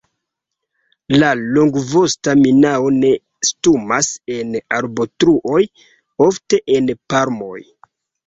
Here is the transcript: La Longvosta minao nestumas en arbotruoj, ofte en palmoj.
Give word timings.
La 1.23 1.27
Longvosta 1.57 2.33
minao 2.39 2.87
nestumas 2.95 4.09
en 4.37 4.57
arbotruoj, 4.79 5.61
ofte 6.29 6.63
en 6.79 6.89
palmoj. 7.13 7.61